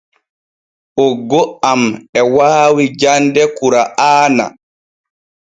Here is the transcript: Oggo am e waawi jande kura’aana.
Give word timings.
Oggo 1.05 1.41
am 1.71 1.81
e 2.19 2.21
waawi 2.35 2.85
jande 2.99 3.43
kura’aana. 3.57 4.45